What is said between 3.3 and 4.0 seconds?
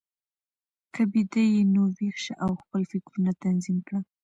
تنظیم کړه.